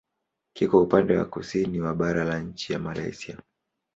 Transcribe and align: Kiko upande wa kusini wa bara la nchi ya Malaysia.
Kiko 0.53 0.81
upande 0.81 1.17
wa 1.17 1.25
kusini 1.25 1.81
wa 1.81 1.93
bara 1.95 2.23
la 2.23 2.39
nchi 2.39 2.73
ya 2.73 2.79
Malaysia. 2.79 3.37